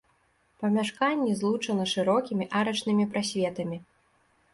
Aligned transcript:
Памяшканні 0.61 1.35
злучаны 1.41 1.85
шырокімі 1.91 2.47
арачнымі 2.61 3.05
прасветамі. 3.13 3.77